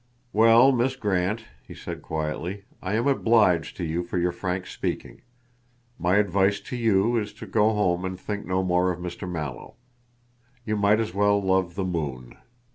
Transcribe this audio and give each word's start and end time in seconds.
"Well, 0.33 0.71
Miss 0.71 0.95
Grant," 0.95 1.45
he 1.67 1.75
said 1.75 2.01
quietly, 2.01 2.63
"I 2.81 2.95
am 2.95 3.05
obliged 3.05 3.77
to 3.77 3.83
you 3.83 4.03
for 4.03 4.17
your 4.17 4.31
frank 4.31 4.65
speaking. 4.65 5.21
My 5.99 6.15
advice 6.15 6.59
to 6.61 6.75
you 6.75 7.17
is 7.17 7.33
to 7.33 7.45
go 7.45 7.69
home 7.71 8.03
and 8.03 8.19
think 8.19 8.43
no 8.47 8.63
more 8.63 8.91
of 8.91 8.97
Mr. 8.99 9.29
Mallow. 9.31 9.75
You 10.65 10.75
might 10.75 10.99
as 10.99 11.13
well 11.13 11.39
love 11.39 11.75
the 11.75 11.85
moon. 11.85 12.35